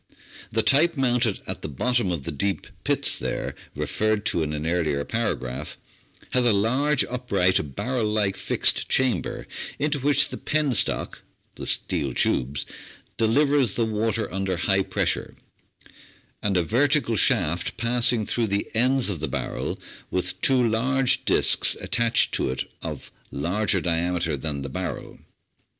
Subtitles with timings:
[0.51, 3.19] The type mounted at the bottom of the 812 The Outline of Science deep pits
[3.19, 5.77] there, referred to in an earlier paragraph,
[6.31, 9.45] has a large upright barrel like fixed chamber
[9.77, 11.19] into which the penstock
[11.63, 12.65] (steel tubes)
[13.17, 15.35] delivers the water under high pressure;
[16.41, 19.79] and a vertical shaft passing through the ends of the barrel,
[20.09, 25.19] with two large disks attached to it of larger diameter than the barrel.